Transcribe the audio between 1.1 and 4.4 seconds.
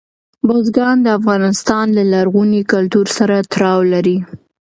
افغانستان له لرغوني کلتور سره تړاو لري.